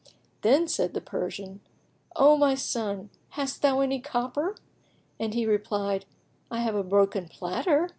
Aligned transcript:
Then 0.41 0.67
said 0.67 0.95
the 0.95 0.99
Persian, 0.99 1.59
"O 2.15 2.35
my 2.35 2.55
son, 2.55 3.11
hast 3.29 3.61
thou 3.61 3.81
any 3.81 3.99
copper?" 3.99 4.55
and 5.19 5.35
he 5.35 5.45
replied, 5.45 6.05
"I 6.49 6.61
have 6.61 6.73
a 6.73 6.81
broken 6.83 7.27
platter." 7.27 7.87